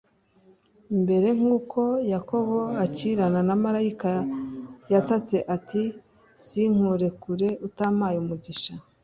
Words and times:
Mbere 1.01 1.27
nk'uko 1.37 1.79
Yakobo 2.13 2.59
akirama 2.85 3.39
na 3.47 3.55
malayika 3.63 4.11
yatatse 4.93 5.37
ati: 5.55 5.83
"Sinkurekura 6.45 7.49
utampaye 7.67 8.17
umugisha", 8.23 8.73